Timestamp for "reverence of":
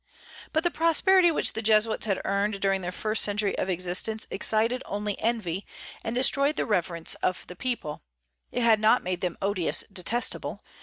6.65-7.45